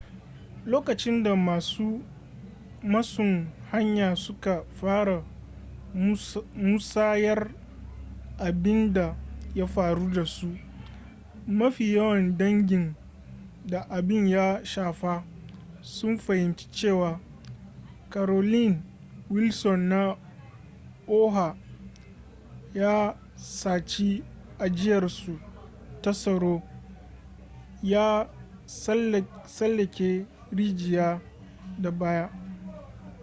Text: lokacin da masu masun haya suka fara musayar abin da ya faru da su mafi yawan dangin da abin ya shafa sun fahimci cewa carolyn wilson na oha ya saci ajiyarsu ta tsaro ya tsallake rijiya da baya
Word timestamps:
lokacin 0.65 1.23
da 1.23 1.35
masu 1.35 2.01
masun 2.83 3.47
haya 3.71 4.15
suka 4.15 4.63
fara 4.75 5.23
musayar 6.55 7.51
abin 8.37 8.93
da 8.93 9.15
ya 9.55 9.65
faru 9.67 10.09
da 10.13 10.25
su 10.25 10.47
mafi 11.47 11.95
yawan 11.95 12.37
dangin 12.37 12.95
da 13.65 13.81
abin 13.89 14.27
ya 14.27 14.61
shafa 14.63 15.23
sun 15.81 16.17
fahimci 16.17 16.67
cewa 16.71 17.19
carolyn 18.09 18.81
wilson 19.29 19.79
na 19.89 20.15
oha 21.07 21.55
ya 22.73 23.15
saci 23.35 24.23
ajiyarsu 24.59 25.39
ta 26.01 26.11
tsaro 26.11 26.61
ya 27.83 28.29
tsallake 29.45 30.25
rijiya 30.51 31.19
da 31.79 31.91
baya 31.91 32.29